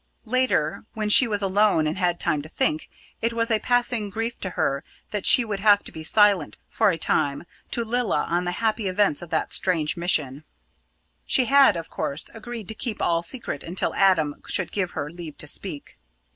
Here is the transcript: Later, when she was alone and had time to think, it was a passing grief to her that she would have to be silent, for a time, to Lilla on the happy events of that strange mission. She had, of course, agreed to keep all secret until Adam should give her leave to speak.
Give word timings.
Later, 0.25 0.85
when 0.95 1.09
she 1.09 1.27
was 1.27 1.43
alone 1.43 1.85
and 1.85 1.95
had 1.95 2.19
time 2.19 2.41
to 2.41 2.49
think, 2.49 2.89
it 3.21 3.33
was 3.33 3.51
a 3.51 3.59
passing 3.59 4.09
grief 4.09 4.39
to 4.39 4.49
her 4.57 4.83
that 5.11 5.27
she 5.27 5.45
would 5.45 5.59
have 5.59 5.83
to 5.83 5.91
be 5.91 6.03
silent, 6.03 6.57
for 6.67 6.89
a 6.89 6.97
time, 6.97 7.43
to 7.69 7.85
Lilla 7.85 8.23
on 8.27 8.43
the 8.45 8.53
happy 8.63 8.87
events 8.87 9.21
of 9.21 9.29
that 9.29 9.53
strange 9.53 9.95
mission. 9.95 10.43
She 11.27 11.45
had, 11.45 11.77
of 11.77 11.91
course, 11.91 12.29
agreed 12.33 12.67
to 12.69 12.73
keep 12.73 12.99
all 12.99 13.21
secret 13.21 13.63
until 13.63 13.93
Adam 13.93 14.41
should 14.47 14.71
give 14.71 14.89
her 14.97 15.11
leave 15.11 15.37
to 15.37 15.47
speak. 15.47 15.99